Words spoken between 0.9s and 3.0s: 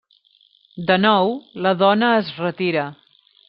nou la dona es retira.